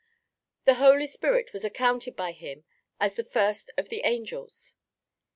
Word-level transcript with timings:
The 0.65 0.73
Holy 0.81 1.05
Spirit 1.05 1.53
was 1.53 1.63
accounted 1.63 2.15
by 2.15 2.31
him 2.31 2.63
as 2.99 3.13
the 3.13 3.23
first 3.23 3.69
of 3.77 3.89
the 3.89 4.01
angels. 4.03 4.75